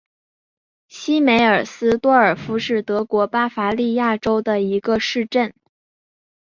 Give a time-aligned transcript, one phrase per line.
[0.87, 5.53] 西梅尔斯多尔夫是德国巴伐利亚州的一个市镇。